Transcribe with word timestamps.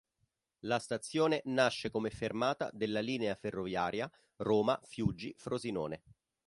La 0.61 0.79
stazione 0.79 1.43
nasce 1.45 1.91
come 1.91 2.09
fermata 2.09 2.71
della 2.73 3.01
linea 3.01 3.35
ferroviaria 3.35 4.11
Roma-Fiuggi-Frosinone. 4.37 6.01